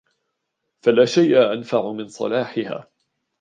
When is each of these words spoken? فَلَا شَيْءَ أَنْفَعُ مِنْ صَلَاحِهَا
فَلَا 0.81 1.05
شَيْءَ 1.05 1.51
أَنْفَعُ 1.53 1.91
مِنْ 1.91 2.07
صَلَاحِهَا 2.07 2.87